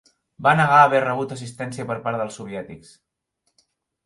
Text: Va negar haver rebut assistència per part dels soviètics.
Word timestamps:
Va 0.45 0.53
negar 0.59 0.79
haver 0.85 1.01
rebut 1.03 1.35
assistència 1.35 1.85
per 1.91 1.99
part 2.07 2.21
dels 2.23 2.41
soviètics. 2.41 2.97